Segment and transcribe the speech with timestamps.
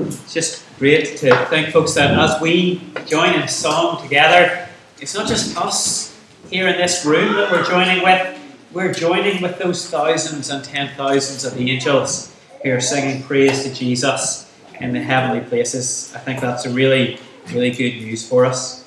[0.00, 4.68] It's just great to think, folks, that as we join in song together,
[5.00, 6.18] it's not just us
[6.50, 8.38] here in this room that we're joining with,
[8.72, 13.72] we're joining with those thousands and ten thousands of angels who are singing praise to
[13.72, 16.12] Jesus in the heavenly places.
[16.14, 17.18] I think that's a really,
[17.48, 18.84] really good news for us.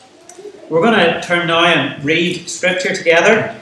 [0.69, 3.59] We're going to turn now and read scripture together.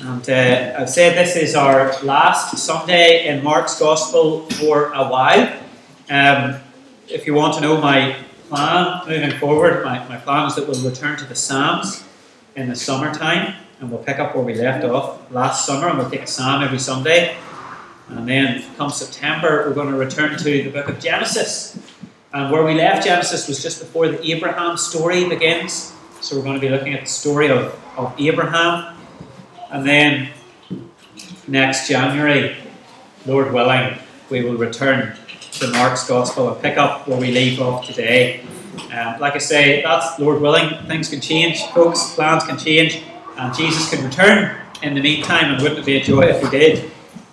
[0.00, 5.52] And uh, I've said this is our last Sunday in Mark's Gospel for a while.
[6.10, 6.60] Um,
[7.08, 8.16] if you want to know my
[8.48, 12.04] plan moving forward, my, my plan is that we'll return to the Psalms
[12.56, 16.10] in the summertime and we'll pick up where we left off last summer and we'll
[16.10, 17.36] take a Psalm every Sunday.
[18.08, 21.78] And then come September, we're going to return to the book of Genesis.
[22.32, 25.94] And where we left Genesis was just before the Abraham story begins.
[26.20, 28.96] So we're going to be looking at the story of, of Abraham
[29.70, 30.30] and then
[31.46, 32.56] next January,
[33.26, 33.98] Lord willing,
[34.30, 35.16] we will return
[35.58, 38.40] to Mark's Gospel and pick up where we leave off today.
[38.92, 40.86] Um, like I say, that's Lord willing.
[40.86, 42.14] Things can change, folks.
[42.14, 43.02] Plans can change,
[43.36, 45.52] and Jesus can return in the meantime.
[45.52, 46.84] And wouldn't it be a joy if he did?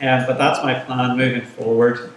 [0.02, 2.12] Um, but that's my plan moving forward.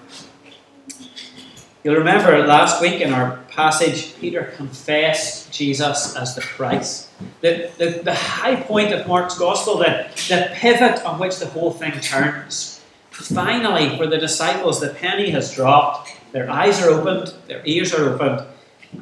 [1.85, 7.11] You'll remember last week in our passage, Peter confessed Jesus as the Christ.
[7.41, 11.71] The, the, the high point of Mark's Gospel, the, the pivot on which the whole
[11.71, 12.78] thing turns.
[13.19, 16.17] Finally, for the disciples, the penny has dropped.
[16.33, 18.47] Their eyes are opened, their ears are opened,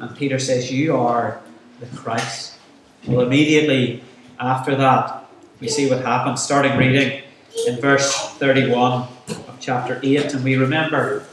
[0.01, 1.39] and Peter says, You are
[1.79, 2.57] the Christ.
[3.07, 4.03] Well, immediately
[4.39, 5.29] after that,
[5.59, 7.21] we see what happens, starting reading
[7.67, 11.23] in verse 31 of chapter 8, and we remember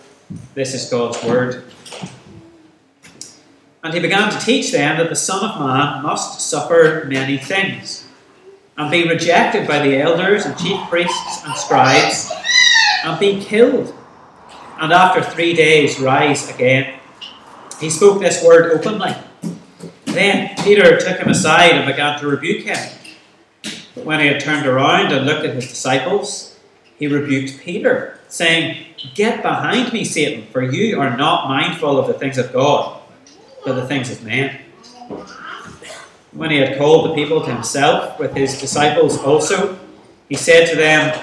[0.54, 1.64] this is God's word.
[3.82, 8.06] And he began to teach them that the Son of Man must suffer many things,
[8.76, 12.30] and be rejected by the elders and chief priests and scribes,
[13.04, 13.94] and be killed,
[14.80, 16.98] and after three days rise again.
[17.78, 19.14] He spoke this word openly.
[20.06, 22.78] Then Peter took him aside and began to rebuke him.
[23.94, 26.58] But when he had turned around and looked at his disciples,
[26.96, 32.14] he rebuked Peter, saying, Get behind me, Satan, for you are not mindful of the
[32.14, 33.02] things of God,
[33.64, 34.60] but the things of men.
[36.32, 39.78] When he had called the people to himself with his disciples also,
[40.28, 41.22] he said to them,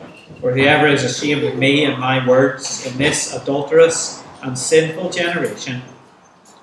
[0.41, 5.83] For whoever is ashamed of me and my words in this adulterous and sinful generation,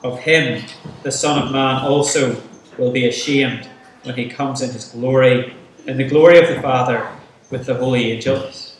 [0.02, 0.64] of him
[1.04, 2.42] the Son of Man also
[2.76, 3.68] will be ashamed
[4.02, 5.54] when he comes in his glory,
[5.86, 7.08] in the glory of the Father
[7.50, 8.78] with the holy angels.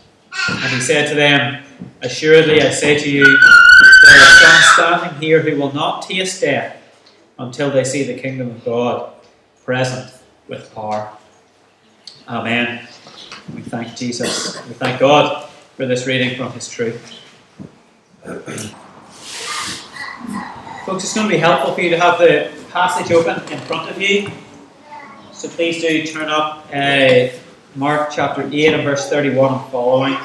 [0.49, 1.63] And he said to them,
[2.03, 6.77] Assuredly I say to you, there are some standing here who will not taste death
[7.39, 9.13] until they see the kingdom of God
[9.65, 10.13] present
[10.49, 11.13] with power.
[12.27, 12.88] Amen.
[13.55, 14.57] We thank Jesus.
[14.67, 17.21] We thank God for this reading from His truth.
[20.85, 23.91] Folks, it's going to be helpful for you to have the passage open in front
[23.91, 24.31] of you.
[25.33, 27.29] So please do turn up uh,
[27.75, 30.17] Mark chapter 8 and verse 31 and following.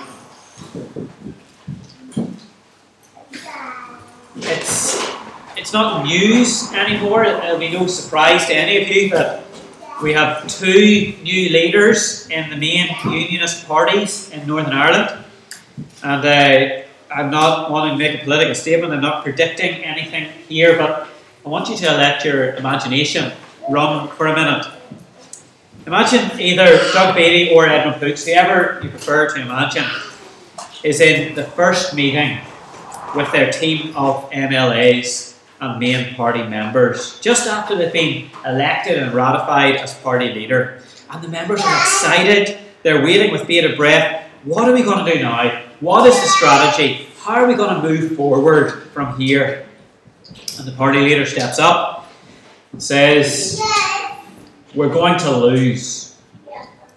[4.37, 4.99] It's,
[5.55, 7.23] it's not news anymore.
[7.25, 9.43] It'll be no surprise to any of you that
[10.03, 15.23] we have two new leaders in the main unionist parties in Northern Ireland.
[16.03, 20.77] And uh, I'm not wanting to make a political statement, I'm not predicting anything here,
[20.77, 21.07] but
[21.45, 23.31] I want you to let your imagination
[23.69, 24.67] run for a minute.
[25.87, 29.85] Imagine either Doug Beattie or Edwin Poots, whoever you prefer to imagine,
[30.83, 32.39] is in the first meeting
[33.15, 35.32] with their team of MLAs
[35.63, 40.81] and main party members just after they've been elected and ratified as party leader.
[41.09, 44.27] And the members are excited, they're waiting with bated breath.
[44.43, 45.63] What are we going to do now?
[45.79, 47.07] What is the strategy?
[47.19, 49.65] How are we going to move forward from here?
[50.57, 52.11] And the party leader steps up
[52.73, 53.61] and says,
[54.75, 56.17] We're going to lose.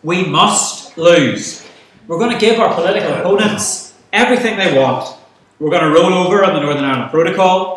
[0.03, 1.65] We must lose.
[2.09, 5.17] We're going to give our political opponents everything they want.
[5.61, 7.76] We're going to roll over on the Northern Ireland Protocol.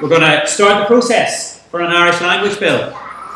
[0.00, 2.86] We're going to start the process for an Irish language bill.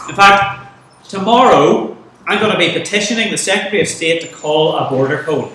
[0.08, 0.70] In fact,
[1.08, 5.50] tomorrow I'm going to be petitioning the Secretary of State to call a border code.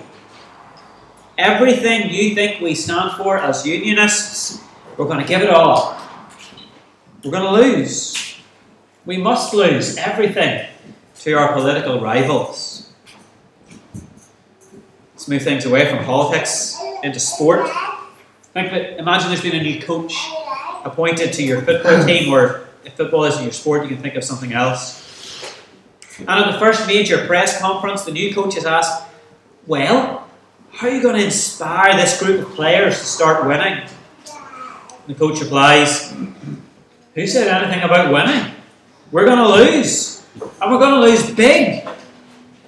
[1.38, 4.60] Everything you think we stand for as unionists,
[4.98, 5.98] we're going to give it all.
[7.24, 8.36] we're going to lose.
[9.06, 10.68] We must lose everything
[11.20, 12.92] to our political rivals.
[15.14, 17.66] Let's move things away from politics into sport.
[18.52, 20.14] Think that, imagine there's been a new coach
[20.88, 24.24] appointed to your football team, or if football isn't your sport, you can think of
[24.24, 25.04] something else.
[26.18, 29.04] And at the first major press conference, the new coach is asked,
[29.66, 30.28] Well,
[30.72, 33.88] how are you going to inspire this group of players to start winning?
[35.06, 36.12] The coach replies,
[37.14, 38.54] Who said anything about winning?
[39.10, 40.24] We're going to lose.
[40.60, 41.88] And we're going to lose big.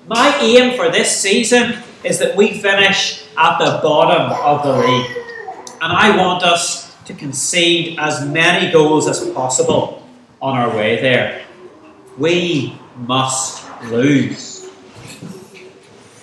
[0.06, 5.10] My aim for this season is that we finish at the bottom of the league.
[5.82, 10.06] And I want us to concede as many goals as possible
[10.40, 11.44] on our way there.
[12.16, 14.70] We must lose.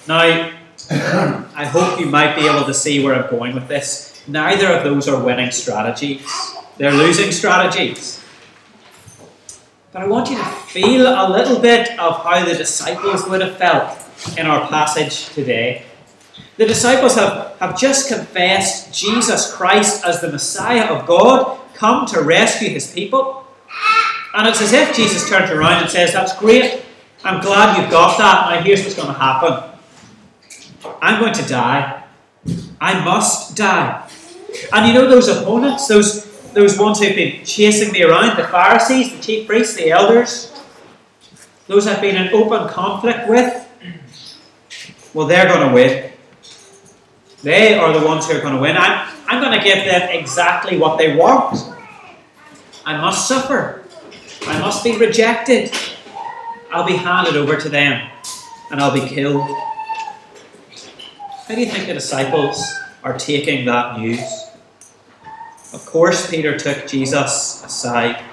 [0.07, 0.53] Now,
[0.89, 4.23] I hope you might be able to see where I'm going with this.
[4.27, 6.25] Neither of those are winning strategies,
[6.77, 8.23] they're losing strategies.
[9.91, 13.57] But I want you to feel a little bit of how the disciples would have
[13.57, 13.97] felt
[14.37, 15.83] in our passage today.
[16.57, 22.21] The disciples have, have just confessed Jesus Christ as the Messiah of God, come to
[22.21, 23.45] rescue his people.
[24.33, 26.83] And it's as if Jesus turns around and says, That's great.
[27.23, 28.49] I'm glad you've got that.
[28.49, 29.69] Now here's what's going to happen
[31.01, 32.03] I'm going to die.
[32.79, 34.09] I must die.
[34.73, 39.15] And you know those opponents, those, those ones who've been chasing me around, the Pharisees,
[39.15, 40.53] the chief priests, the elders,
[41.67, 43.67] those I've been in open conflict with,
[45.13, 46.11] well, they're going to win.
[47.43, 48.75] They are the ones who are going to win.
[48.77, 51.57] I'm, I'm going to give them exactly what they want.
[52.85, 53.83] I must suffer.
[54.47, 55.71] I must be rejected.
[56.71, 58.09] I'll be handed over to them
[58.71, 59.41] and I'll be killed.
[61.47, 62.61] How do you think the disciples
[63.03, 64.19] are taking that news?
[65.73, 68.23] Of course, Peter took Jesus aside.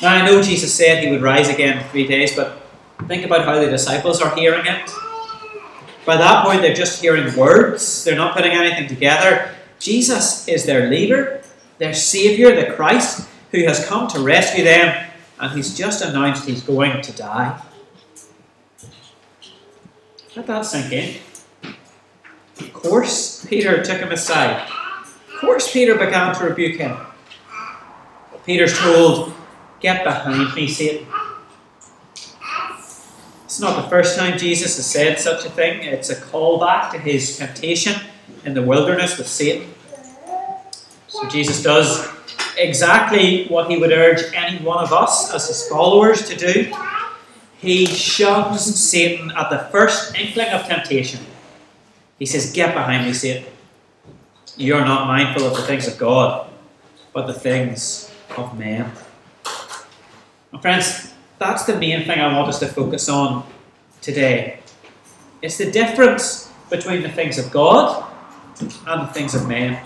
[0.00, 2.62] Now, I know Jesus said he would rise again in three days, but
[3.06, 4.90] think about how the disciples are hearing it.
[6.10, 9.54] By that point, they're just hearing words, they're not putting anything together.
[9.78, 11.40] Jesus is their leader,
[11.78, 15.08] their Saviour, the Christ, who has come to rescue them,
[15.38, 17.62] and he's just announced he's going to die.
[20.34, 21.20] Let that sink in.
[22.58, 24.68] Of course, Peter took him aside.
[25.32, 26.96] Of course, Peter began to rebuke him.
[28.44, 29.32] Peter's told,
[29.78, 31.06] Get behind me, Satan.
[33.50, 35.82] It's not the first time Jesus has said such a thing.
[35.82, 38.00] It's a callback to his temptation
[38.44, 39.74] in the wilderness with Satan.
[41.08, 42.08] So Jesus does
[42.56, 46.72] exactly what he would urge any one of us as his followers to do.
[47.58, 51.18] He shoves Satan at the first inkling of temptation.
[52.20, 53.52] He says, Get behind me, Satan.
[54.56, 56.48] You are not mindful of the things of God,
[57.12, 58.92] but the things of man.
[60.52, 61.09] My friends,
[61.40, 63.44] that's the main thing I want us to focus on
[64.02, 64.60] today.
[65.40, 68.04] It's the difference between the things of God
[68.60, 69.82] and the things of men.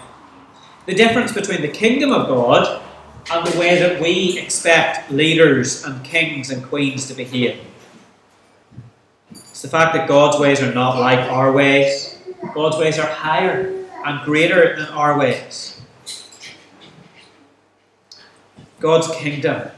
[0.86, 2.82] The difference between the kingdom of God
[3.30, 7.60] and the way that we expect leaders and kings and queens to behave.
[9.30, 12.18] It's the fact that God's ways are not like our ways.
[12.52, 15.80] God's ways are higher and greater than our ways.
[18.80, 19.70] God's kingdom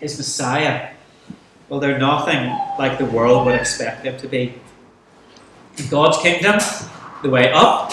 [0.00, 0.90] his Messiah,
[1.68, 4.54] well, they're nothing like the world would expect them to be.
[5.78, 6.58] In God's kingdom,
[7.22, 7.92] the way up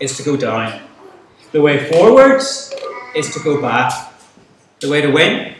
[0.00, 0.80] is to go down.
[1.52, 2.72] The way forwards
[3.14, 3.92] is to go back.
[4.80, 5.54] The way to win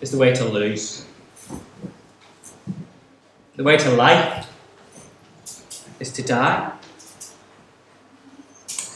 [0.00, 1.06] is the way to lose.
[3.56, 4.48] The way to life
[6.00, 6.72] is to die.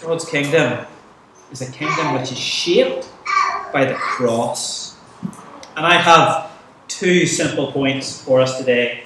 [0.03, 0.87] God's kingdom
[1.53, 3.09] is a kingdom which is shaped
[3.73, 4.96] by the cross.
[5.77, 6.51] And I have
[6.89, 9.05] two simple points for us today.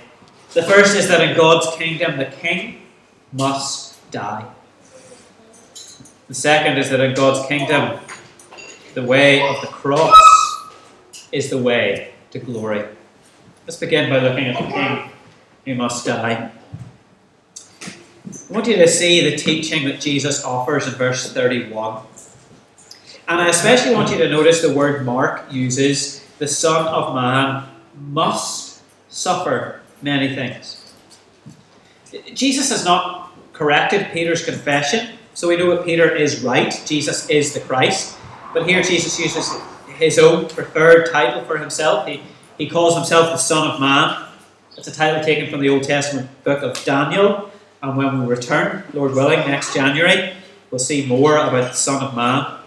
[0.53, 2.83] The first is that in God's kingdom, the king
[3.33, 4.49] must die.
[6.29, 7.99] The second is that in God's kingdom,
[8.95, 10.15] the way of the cross
[11.33, 12.85] is the way to glory.
[13.67, 15.11] Let's begin by looking at the king
[15.65, 16.53] who must die.
[17.83, 22.03] I want you to see the teaching that Jesus offers in verse 31.
[23.27, 27.69] And I especially want you to notice the word Mark uses the Son of Man
[27.95, 30.95] must suffer many things.
[32.33, 36.83] Jesus has not corrected Peter's confession, so we know that Peter is right.
[36.87, 38.17] Jesus is the Christ.
[38.55, 39.55] But here Jesus uses
[39.97, 42.09] his own preferred title for himself.
[42.09, 42.23] He,
[42.57, 44.27] he calls himself the Son of Man.
[44.79, 47.51] It's a title taken from the Old Testament book of Daniel.
[47.83, 50.33] And when we return, Lord willing, next January,
[50.71, 52.61] we'll see more about the Son of Man.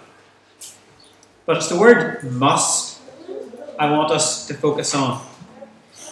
[1.47, 2.92] But it's the word must
[3.79, 5.21] I want us to focus on.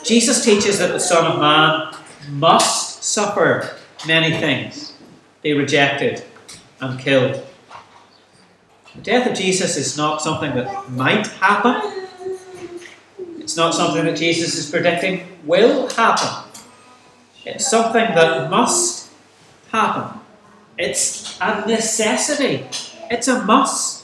[0.03, 1.93] Jesus teaches that the Son of Man
[2.29, 3.75] must suffer
[4.07, 4.93] many things,
[5.41, 6.23] be rejected
[6.79, 7.45] and killed.
[8.95, 12.07] The death of Jesus is not something that might happen.
[13.39, 16.49] It's not something that Jesus is predicting will happen.
[17.45, 19.11] It's something that must
[19.71, 20.19] happen.
[20.77, 22.65] It's a necessity.
[23.09, 24.00] It's a must.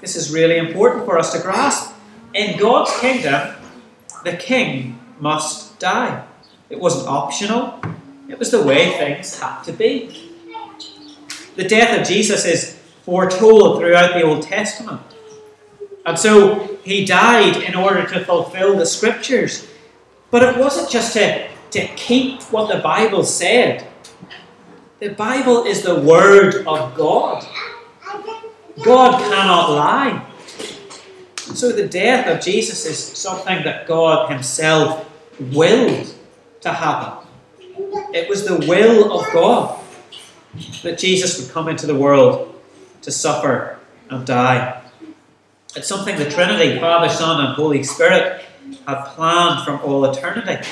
[0.00, 1.94] This is really important for us to grasp.
[2.34, 3.54] In God's kingdom,
[4.24, 6.24] the king must die.
[6.70, 7.80] It wasn't optional,
[8.28, 10.30] it was the way things had to be.
[11.56, 15.00] The death of Jesus is foretold throughout the Old Testament.
[16.04, 19.66] And so he died in order to fulfill the scriptures.
[20.30, 23.86] But it wasn't just to, to keep what the Bible said.
[25.00, 27.46] The Bible is the Word of God.
[28.82, 30.24] God cannot lie.
[31.36, 35.08] So the death of Jesus is something that God Himself
[35.40, 36.14] willed
[36.60, 37.26] to happen.
[38.12, 39.80] It was the will of God
[40.82, 42.54] that Jesus would come into the world
[43.02, 43.78] to suffer
[44.10, 44.82] and die.
[45.76, 48.42] It's something the Trinity, Father, Son, and Holy Spirit,
[48.86, 50.66] had planned from all eternity.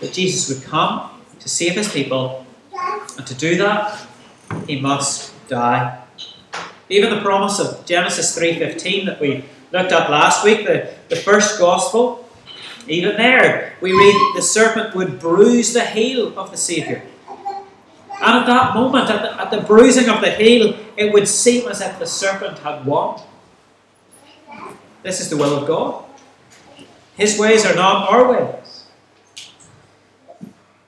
[0.00, 1.10] That Jesus would come
[1.40, 2.46] to save his people,
[3.16, 4.06] and to do that,
[4.66, 6.01] he must die.
[6.92, 11.58] Even the promise of Genesis 3.15 that we looked at last week, the, the first
[11.58, 12.28] gospel,
[12.86, 17.00] even there, we read the serpent would bruise the heel of the Saviour.
[18.20, 21.66] And at that moment, at the, at the bruising of the heel, it would seem
[21.66, 23.22] as if the serpent had won.
[25.02, 26.04] This is the will of God.
[27.16, 28.84] His ways are not our ways.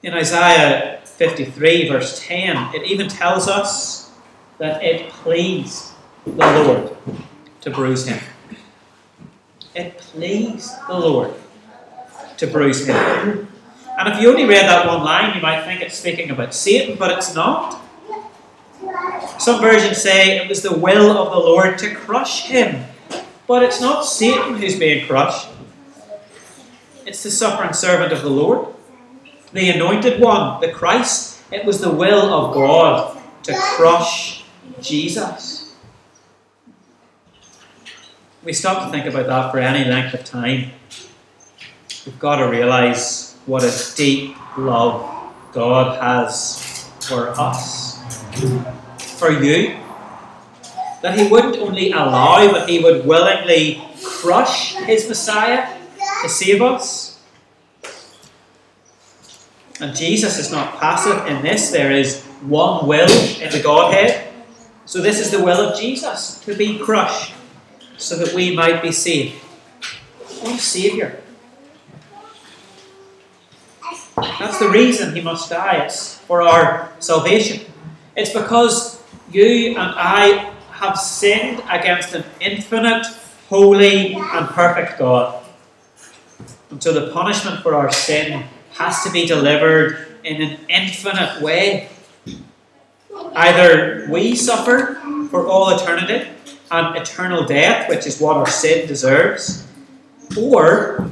[0.03, 4.11] In Isaiah 53, verse 10, it even tells us
[4.59, 5.93] that it pleased
[6.25, 6.97] the Lord
[7.61, 8.21] to bruise him.
[9.73, 11.33] It pleased the Lord
[12.37, 13.47] to bruise him.
[13.97, 16.97] And if you only read that one line, you might think it's speaking about Satan,
[16.97, 17.81] but it's not.
[19.39, 22.85] Some versions say it was the will of the Lord to crush him.
[23.47, 25.49] But it's not Satan who's being crushed,
[27.05, 28.73] it's the suffering servant of the Lord,
[29.53, 31.39] the anointed one, the Christ.
[31.51, 34.43] It was the will of God to crush
[34.81, 35.54] Jesus.
[38.45, 40.69] We stop to think about that for any length of time.
[42.05, 47.97] We've got to realize what a deep love God has for us,
[49.17, 49.79] for you.
[51.01, 55.79] That He wouldn't only allow, but He would willingly crush His Messiah
[56.21, 57.19] to save us.
[59.81, 61.71] And Jesus is not passive in this.
[61.71, 63.09] There is one will
[63.41, 64.31] in the Godhead.
[64.85, 67.34] So, this is the will of Jesus to be crushed
[67.97, 69.35] so that we might be saved.
[70.21, 71.17] Oh, One Saviour.
[74.15, 75.83] That's the reason He must die.
[75.85, 77.65] It's for our salvation.
[78.15, 83.05] It's because you and I have sinned against an infinite,
[83.49, 85.43] holy, and perfect God.
[86.69, 91.89] And so the punishment for our sin has to be delivered in an infinite way.
[93.33, 94.95] Either we suffer
[95.29, 96.29] for all eternity
[96.71, 99.67] and eternal death, which is what our sin deserves,
[100.37, 101.09] or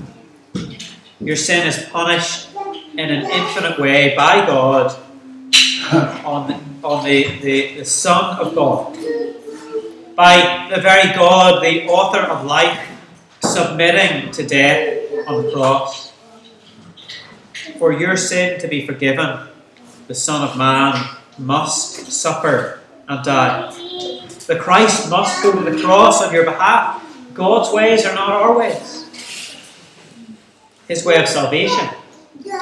[1.19, 2.49] your sin is punished
[2.93, 4.97] in an infinite way by God
[6.25, 8.97] on the, on the, the, the Son of God.
[10.15, 12.87] By the very God, the author of life,
[13.41, 16.13] submitting to death on the cross.
[17.79, 19.47] For your sin to be forgiven,
[20.07, 24.12] the Son of Man must suffer and die.
[24.47, 27.01] The Christ must go to the cross on your behalf.
[27.33, 29.05] God's ways are not our ways.
[30.87, 31.87] His way of salvation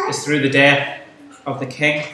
[0.08, 1.02] is through the death
[1.46, 2.06] of the King.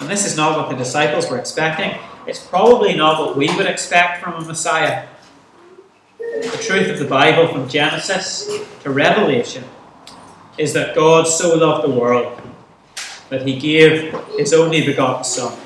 [0.00, 1.98] And this is not what the disciples were expecting.
[2.26, 5.08] It's probably not what we would expect from a Messiah.
[6.18, 8.48] The truth of the Bible from Genesis
[8.82, 9.64] to Revelation
[10.58, 12.40] is that God so loved the world
[13.30, 15.58] that he gave his only begotten Son,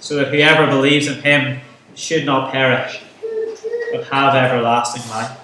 [0.00, 1.60] so that whoever believes in him
[1.94, 3.02] should not perish,
[3.92, 5.38] but have everlasting life.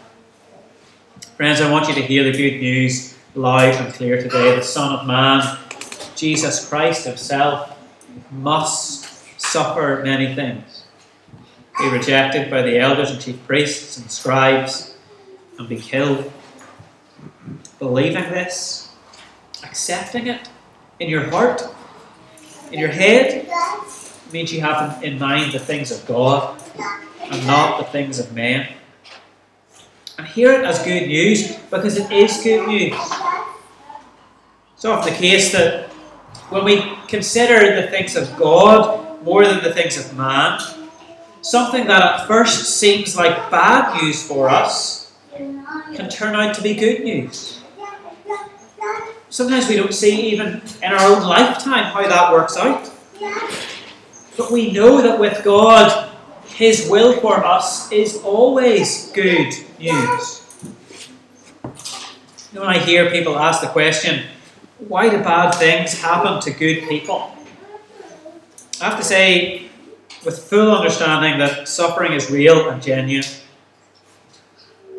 [1.37, 4.57] Friends, I want you to hear the good news loud and clear today.
[4.57, 5.59] The Son of Man,
[6.15, 7.77] Jesus Christ Himself,
[8.31, 10.85] must suffer many things.
[11.79, 14.95] Be rejected by the elders and chief priests and scribes
[15.59, 16.33] and be killed.
[17.79, 18.95] Believing this,
[19.63, 20.49] accepting it
[20.99, 21.63] in your heart,
[22.73, 23.47] in your head,
[24.33, 26.61] means you have in mind the things of God.
[27.31, 28.69] and not the things of men.
[30.19, 32.95] And hear it as good news because it is good news.
[34.75, 35.89] It's often the case that
[36.51, 40.61] when we consider the things of God more than the things of man,
[41.43, 45.13] something that at first seems like bad news for us
[45.95, 47.63] can turn out to be good news.
[49.29, 52.91] Sometimes we don't see even in our own lifetime how that works out.
[54.37, 56.11] But we know that with God,
[56.47, 60.43] His will for us is always good news.
[61.63, 64.27] You know, when I hear people ask the question,
[64.79, 67.33] why do bad things happen to good people?
[68.81, 69.69] I have to say,
[70.25, 73.27] with full understanding that suffering is real and genuine,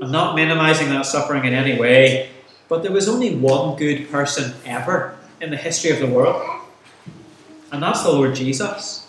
[0.02, 2.30] I'm not minimizing that suffering in any way,
[2.70, 6.62] but there was only one good person ever in the history of the world,
[7.72, 9.07] and that's the Lord Jesus.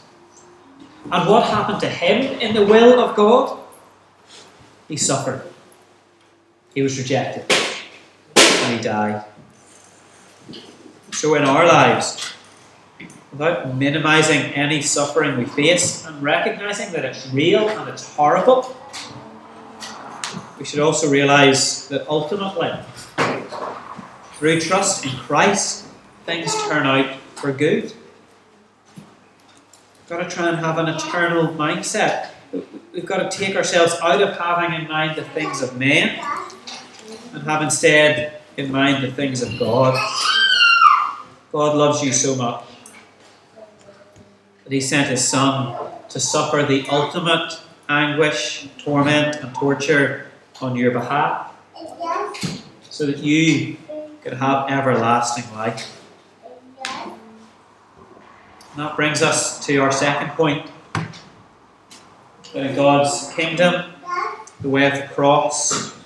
[1.04, 3.58] And what happened to him in the will of God?
[4.88, 5.42] He suffered.
[6.74, 7.44] He was rejected.
[8.36, 9.24] And he died.
[11.12, 12.32] So, in our lives,
[13.32, 18.76] without minimizing any suffering we face and recognizing that it's real and it's horrible,
[20.58, 22.72] we should also realize that ultimately,
[24.34, 25.86] through trust in Christ,
[26.26, 27.92] things turn out for good.
[30.08, 32.30] Got to try and have an eternal mindset.
[32.94, 36.18] We've got to take ourselves out of having in mind the things of men
[37.34, 39.94] and have instead in mind the things of God.
[41.52, 42.64] God loves you so much
[44.64, 47.60] that He sent His Son to suffer the ultimate
[47.90, 50.28] anguish, torment, and torture
[50.62, 51.52] on your behalf
[52.88, 53.76] so that you
[54.22, 55.97] could have everlasting life.
[58.78, 60.64] And that brings us to our second point.
[62.52, 63.90] That in God's kingdom,
[64.60, 65.96] the way of the cross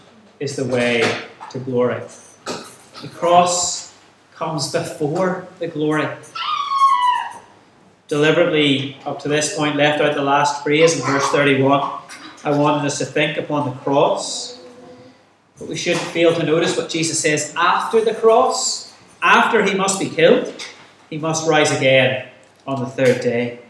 [0.40, 1.02] is the way
[1.50, 2.00] to glory.
[2.46, 3.94] The cross
[4.34, 6.08] comes before the glory.
[8.08, 11.82] Deliberately, up to this point, left out the last phrase in verse 31.
[12.42, 14.62] I wanted us to think upon the cross.
[15.58, 18.94] But we shouldn't fail to notice what Jesus says after the cross.
[19.20, 20.54] After he must be killed,
[21.10, 22.30] he must rise again
[22.66, 23.60] on the third day.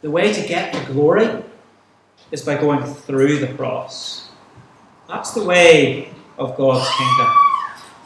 [0.00, 1.42] The way to get the glory
[2.30, 4.30] is by going through the cross.
[5.08, 7.32] That's the way of God's kingdom.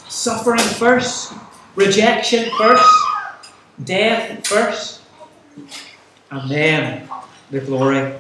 [0.09, 1.33] Suffering first,
[1.75, 2.88] rejection first,
[3.83, 5.03] death first,
[6.31, 7.09] and then
[7.51, 8.15] the glory.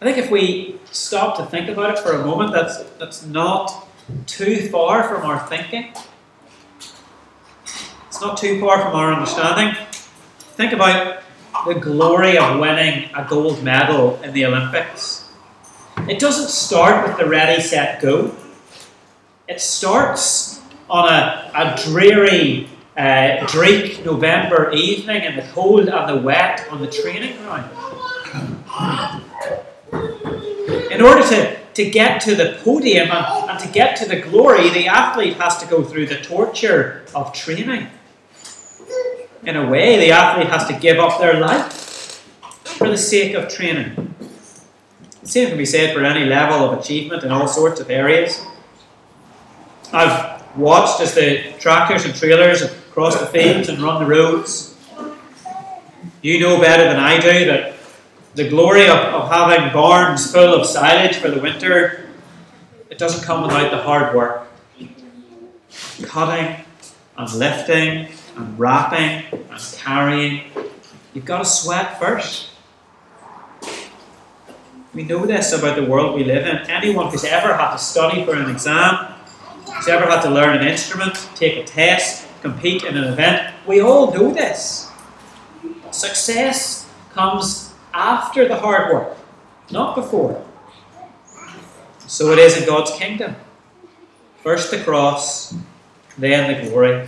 [0.00, 3.88] I think if we stop to think about it for a moment, that's, that's not
[4.26, 5.92] too far from our thinking.
[8.06, 9.76] It's not too far from our understanding.
[10.58, 11.22] Think about
[11.68, 15.30] the glory of winning a gold medal in the Olympics.
[16.08, 18.34] It doesn't start with the ready, set, go.
[19.46, 26.20] It starts on a, a dreary, uh, Drake November evening in the cold and the
[26.20, 27.70] wet on the training ground.
[30.90, 34.70] In order to, to get to the podium and, and to get to the glory,
[34.70, 37.86] the athlete has to go through the torture of training.
[39.48, 41.72] In a way, the athlete has to give up their life
[42.64, 44.14] for the sake of training.
[45.22, 48.44] The same can be said for any level of achievement in all sorts of areas.
[49.90, 54.76] I've watched as the tractors and trailers cross the fields and run the roads.
[56.20, 57.76] You know better than I do that
[58.34, 62.06] the glory of, of having barns full of silage for the winter,
[62.90, 64.46] it doesn't come without the hard work.
[66.02, 66.66] Cutting
[67.16, 68.08] and lifting
[68.38, 70.44] and wrapping and carrying.
[71.12, 72.50] You've got to sweat first.
[74.94, 76.56] We know this about the world we live in.
[76.70, 79.12] Anyone who's ever had to study for an exam,
[79.66, 83.80] who's ever had to learn an instrument, take a test, compete in an event, we
[83.80, 84.90] all know this.
[85.90, 89.16] Success comes after the hard work,
[89.70, 90.44] not before.
[92.06, 93.36] So it is in God's kingdom.
[94.42, 95.54] First the cross,
[96.16, 97.06] then the glory.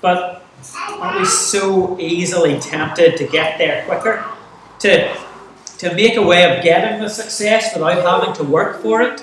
[0.00, 0.42] But
[0.74, 4.24] aren't we so easily tempted to get there quicker?
[4.80, 5.16] To,
[5.78, 9.20] to make a way of getting the success without having to work for it?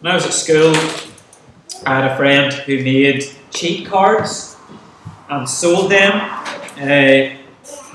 [0.00, 0.74] When I was at school,
[1.86, 4.56] I had a friend who made cheat cards
[5.28, 6.12] and sold them.
[6.76, 7.36] Uh,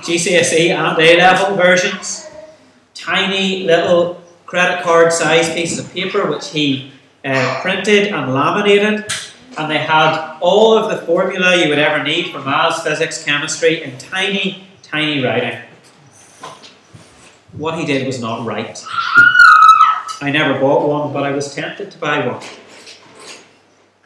[0.05, 2.29] GCSE and A level versions.
[2.93, 6.91] Tiny little credit card size pieces of paper which he
[7.23, 9.05] uh, printed and laminated,
[9.57, 13.83] and they had all of the formula you would ever need for maths, physics, chemistry
[13.83, 15.59] in tiny, tiny writing.
[17.53, 18.83] what he did was not right.
[20.21, 22.41] I never bought one, but I was tempted to buy one.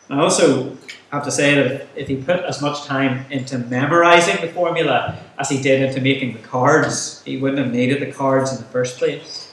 [0.09, 0.77] I also
[1.11, 5.49] have to say that if he put as much time into memorizing the formula as
[5.49, 8.97] he did into making the cards, he wouldn't have needed the cards in the first
[8.97, 9.51] place.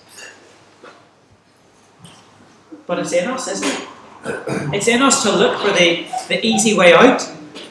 [2.87, 3.89] But it's in us, isn't it?
[4.75, 7.21] It's in us to look for the, the easy way out,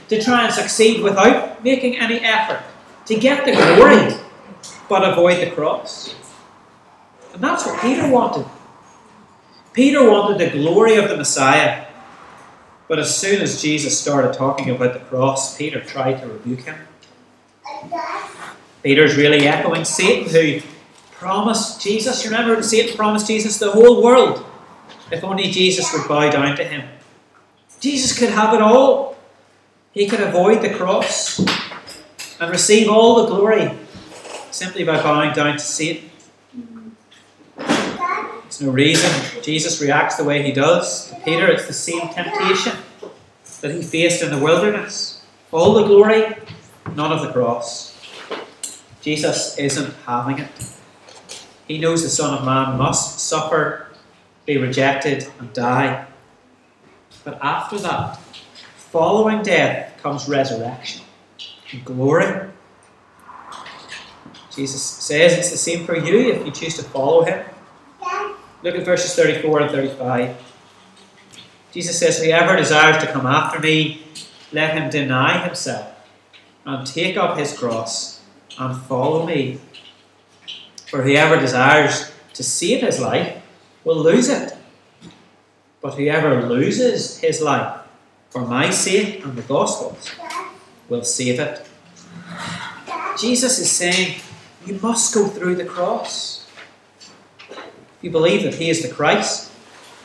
[0.10, 2.64] to try and succeed without making any effort,
[3.06, 4.20] to get the glory,
[4.90, 6.16] but avoid the cross.
[7.34, 8.46] And that's what Peter wanted.
[9.74, 11.86] Peter wanted the glory of the Messiah
[12.88, 16.78] but as soon as Jesus started talking about the cross, Peter tried to rebuke him.
[18.84, 20.62] Peter's really echoing Satan, who
[21.12, 24.46] promised Jesus, remember, Satan promised Jesus the whole world
[25.12, 26.88] if only Jesus would bow down to him.
[27.80, 29.18] Jesus could have it all.
[29.92, 31.40] He could avoid the cross
[32.40, 33.72] and receive all the glory
[34.52, 36.10] simply by bowing down to Satan.
[37.58, 41.10] There's no reason Jesus reacts the way he does.
[41.10, 42.78] To Peter, it's the same temptation
[43.62, 45.24] that he faced in the wilderness.
[45.52, 46.36] All the glory,
[46.96, 47.96] none of the cross.
[49.02, 50.50] Jesus isn't having it.
[51.68, 53.88] He knows the Son of Man must suffer,
[54.46, 56.06] be rejected, and die.
[57.24, 58.18] But after that,
[58.76, 61.04] following death, comes resurrection
[61.72, 62.50] and glory.
[64.56, 67.44] Jesus says it's the same for you if you choose to follow him.
[68.62, 70.38] Look at verses 34 and 35.
[71.72, 74.04] Jesus says, Whoever desires to come after me,
[74.52, 75.94] let him deny himself
[76.66, 78.22] and take up his cross
[78.58, 79.60] and follow me.
[80.88, 83.42] For whoever desires to save his life
[83.86, 84.54] will lose it.
[85.82, 87.80] But whoever loses his life
[88.30, 90.12] for my sake and the gospel's
[90.90, 91.66] will save it.
[93.18, 94.20] Jesus is saying,
[94.66, 96.46] You must go through the cross
[97.50, 99.52] If you believe that He is the Christ,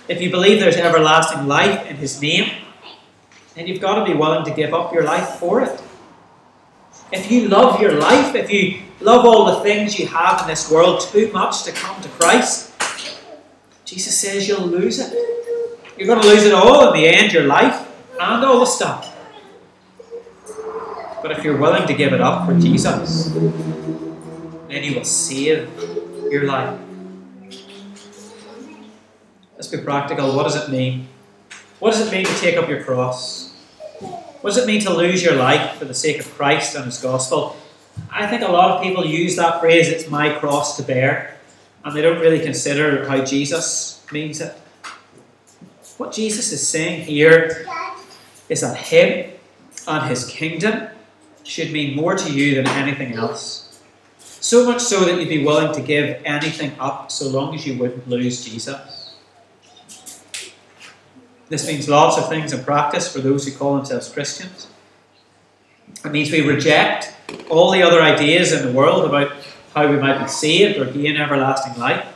[0.06, 2.50] if you believe there's everlasting life in His name,
[3.54, 5.80] then you've got to be willing to give up your life for it.
[7.12, 10.70] If you love your life, if you love all the things you have in this
[10.70, 12.69] world too much to come to Christ,
[13.90, 15.12] Jesus says you'll lose it.
[15.98, 17.88] You're going to lose it all in the end, your life
[18.20, 19.16] and all the stuff.
[21.20, 23.31] But if you're willing to give it up for Jesus,
[24.68, 25.68] then you will save
[26.31, 26.79] your life.
[29.57, 30.37] Let's be practical.
[30.37, 31.09] What does it mean?
[31.81, 33.53] What does it mean to take up your cross?
[33.98, 36.98] What does it mean to lose your life for the sake of Christ and His
[36.98, 37.57] gospel?
[38.09, 41.39] I think a lot of people use that phrase, it's my cross to bear,
[41.84, 44.54] and they don't really consider how Jesus means it.
[45.96, 47.66] What Jesus is saying here
[48.48, 49.30] is that Him
[49.86, 50.88] and His kingdom
[51.44, 53.80] should mean more to you than anything else.
[54.18, 57.78] So much so that you'd be willing to give anything up so long as you
[57.78, 59.14] wouldn't lose Jesus.
[61.50, 64.68] This means lots of things in practice for those who call themselves Christians.
[66.04, 67.12] It means we reject
[67.50, 69.32] all the other ideas in the world about
[69.74, 72.06] how we might be saved or gain everlasting life.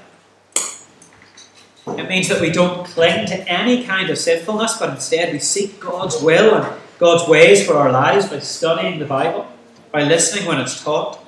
[1.87, 5.79] It means that we don't cling to any kind of sinfulness, but instead we seek
[5.79, 9.47] God's will and God's ways for our lives by studying the Bible,
[9.93, 11.21] by listening when it's taught.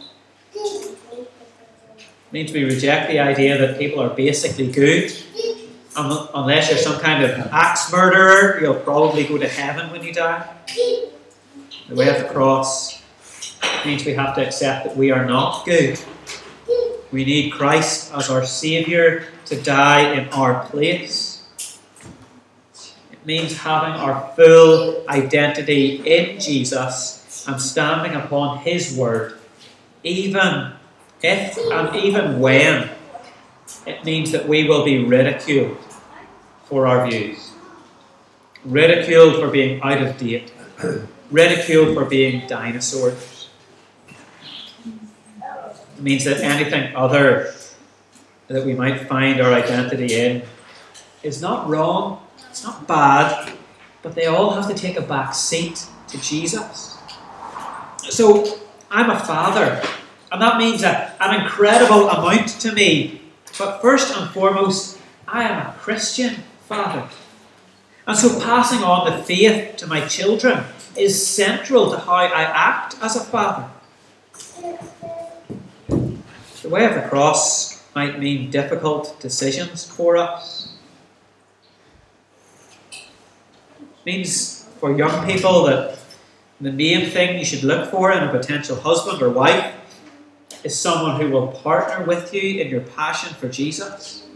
[0.55, 1.29] It
[2.33, 5.13] means we reject the idea that people are basically good
[5.97, 10.47] unless you're some kind of axe murderer, you'll probably go to heaven when you die.
[11.89, 13.03] The way of the cross
[13.85, 15.99] means we have to accept that we are not good.
[17.13, 21.45] We need Christ as our Saviour to die in our place.
[23.13, 29.39] It means having our full identity in Jesus and standing upon His Word,
[30.03, 30.73] even
[31.23, 32.91] if and even when
[33.87, 35.79] it means that we will be ridiculed
[36.65, 37.53] for our views,
[38.65, 40.53] ridiculed for being out of date,
[41.31, 43.49] ridiculed for being dinosaurs.
[45.97, 47.55] It means that anything other
[48.49, 50.43] that we might find our identity in
[51.23, 53.53] is not wrong, it's not bad,
[54.03, 56.97] but they all have to take a back seat to Jesus.
[58.09, 58.59] So
[58.91, 59.83] I'm a father,
[60.31, 63.23] and that means a, an incredible amount to me.
[63.59, 66.37] But first and foremost, I am a Christian.
[66.67, 67.09] Father.
[68.09, 70.65] And so passing on the faith to my children
[70.97, 73.69] is central to how I act as a father.
[76.67, 80.75] The way of the cross might mean difficult decisions for us.
[82.91, 85.97] It means for young people that
[86.61, 89.75] the main thing you should look for in a potential husband or wife
[90.65, 94.27] is someone who will partner with you in your passion for Jesus.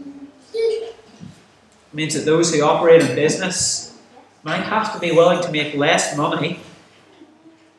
[0.53, 0.95] It
[1.91, 3.99] means that those who operate in business
[4.43, 6.61] might have to be willing to make less money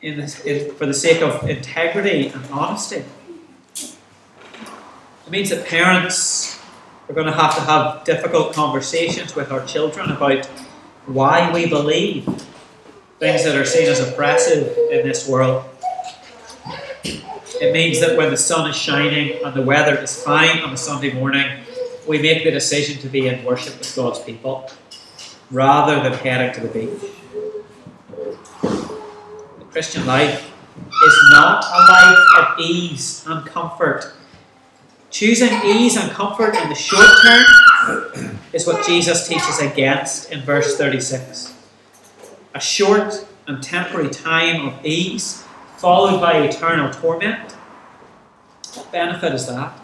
[0.03, 3.03] in the, in, for the sake of integrity and honesty.
[5.25, 6.59] It means that parents
[7.07, 10.45] are going to have to have difficult conversations with our children about
[11.05, 12.25] why we believe
[13.19, 15.63] things that are seen as oppressive in this world.
[17.05, 20.77] It means that when the sun is shining and the weather is fine on a
[20.77, 21.61] Sunday morning,
[22.05, 24.69] we make the decision to be in worship with God's people
[25.49, 27.11] rather than heading to the beach.
[28.61, 30.51] The Christian life
[31.05, 34.13] is not a life of ease and comfort.
[35.13, 40.75] Choosing ease and comfort in the short term is what Jesus teaches against in verse
[40.75, 41.53] 36.
[42.55, 45.43] A short and temporary time of ease
[45.77, 47.51] followed by eternal torment.
[48.73, 49.79] What benefit is that?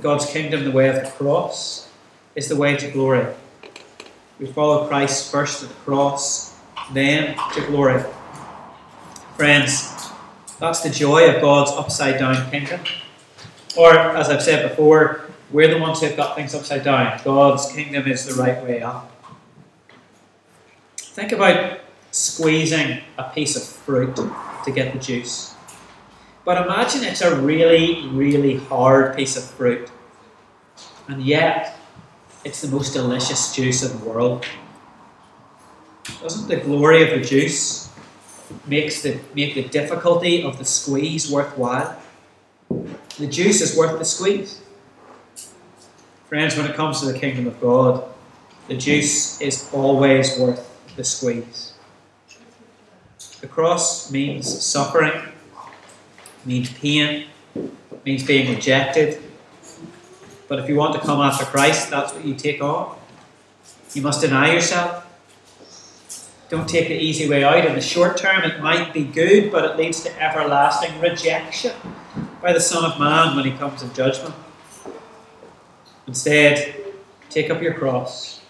[0.00, 1.88] God's kingdom, the way of the cross,
[2.34, 3.24] is the way to glory.
[4.40, 6.58] We follow Christ first to the cross,
[6.92, 8.02] then to glory.
[9.36, 10.10] Friends,
[10.58, 12.80] that's the joy of God's upside down kingdom.
[13.76, 17.20] Or, as I've said before, we're the ones who've got things upside down.
[17.24, 19.10] God's kingdom is the right way up.
[20.96, 21.80] Think about
[22.10, 24.16] squeezing a piece of fruit
[24.64, 25.54] to get the juice.
[26.44, 29.90] But imagine it's a really, really hard piece of fruit.
[31.08, 31.78] And yet,
[32.44, 34.44] it's the most delicious juice in the world.
[36.22, 37.90] Doesn't the glory of the juice
[38.66, 42.00] makes the, make the difficulty of the squeeze worthwhile?
[43.20, 44.62] The juice is worth the squeeze.
[46.30, 48.02] Friends, when it comes to the kingdom of God,
[48.66, 51.74] the juice is always worth the squeeze.
[53.42, 55.20] The cross means suffering,
[56.46, 57.26] means pain,
[58.06, 59.22] means being rejected.
[60.48, 62.96] But if you want to come after Christ, that's what you take on.
[63.92, 65.06] You must deny yourself.
[66.48, 67.66] Don't take the easy way out.
[67.66, 71.72] In the short term, it might be good, but it leads to everlasting rejection
[72.40, 74.34] by the Son of Man when he comes in judgment.
[76.06, 76.74] Instead,
[77.28, 78.40] take up your cross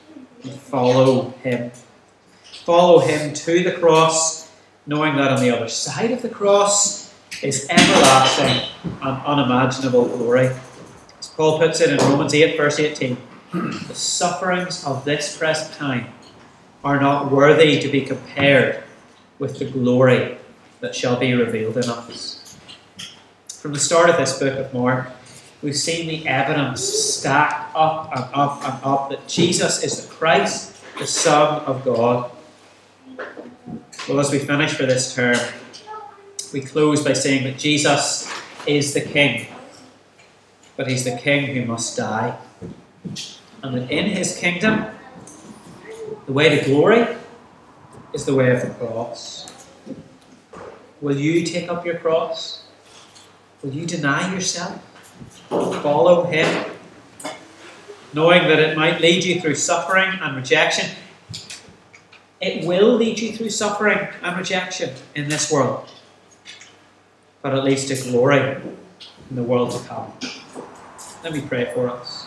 [0.42, 1.70] and follow him.
[2.64, 4.50] Follow him to the cross,
[4.86, 10.50] knowing that on the other side of the cross is everlasting and unimaginable glory.
[11.18, 13.16] As Paul puts it in Romans 8, verse 18
[13.52, 16.12] the sufferings of this present time
[16.84, 18.84] are not worthy to be compared
[19.40, 20.38] with the glory
[20.80, 22.39] that shall be revealed in us.
[23.60, 25.10] From the start of this book of Mark,
[25.60, 30.74] we've seen the evidence stacked up and up and up that Jesus is the Christ,
[30.98, 32.30] the Son of God.
[34.08, 35.36] Well, as we finish for this term,
[36.54, 38.32] we close by saying that Jesus
[38.66, 39.46] is the King,
[40.78, 42.38] but he's the King who must die.
[43.62, 44.86] And that in his kingdom,
[46.24, 47.06] the way to glory
[48.14, 49.52] is the way of the cross.
[51.02, 52.64] Will you take up your cross?
[53.62, 54.82] Will you deny yourself?
[55.48, 56.70] Follow him,
[58.14, 60.90] knowing that it might lead you through suffering and rejection.
[62.40, 65.90] It will lead you through suffering and rejection in this world,
[67.42, 68.62] but at least to glory
[69.28, 70.10] in the world to come.
[71.22, 72.19] Let me pray for us.